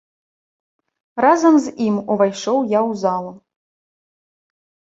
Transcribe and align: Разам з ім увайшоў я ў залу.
Разам 1.25 1.59
з 1.67 1.75
ім 1.89 1.95
увайшоў 2.15 2.57
я 2.77 2.81
ў 2.89 2.99
залу. 3.05 3.31